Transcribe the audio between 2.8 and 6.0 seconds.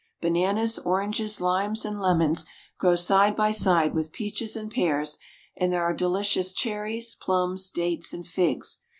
side by side with peaches and pears, and there are